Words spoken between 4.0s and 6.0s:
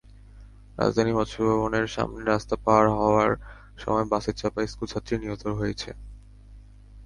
বাসের চাপায় স্কুলছাত্রী নিহত হয়েছে।